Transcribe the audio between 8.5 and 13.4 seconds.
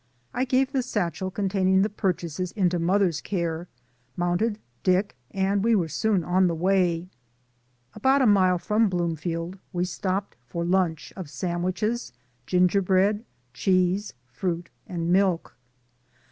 from Bloomfield we stopped for lunch of sandwiches, ginger bread,